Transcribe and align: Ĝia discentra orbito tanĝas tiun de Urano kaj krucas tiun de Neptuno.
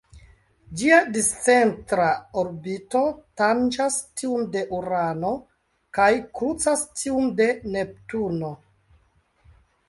Ĝia 0.81 0.95
discentra 1.15 2.07
orbito 2.41 3.01
tanĝas 3.41 3.97
tiun 4.21 4.47
de 4.57 4.63
Urano 4.79 5.35
kaj 5.99 6.09
krucas 6.41 6.83
tiun 7.03 7.31
de 7.43 7.49
Neptuno. 7.77 8.51